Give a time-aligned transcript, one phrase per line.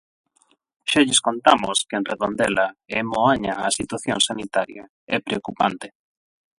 [0.89, 4.83] Xa lles contamos que en Redondela e en Moaña a situación sanitaria
[5.15, 5.87] é preocupante.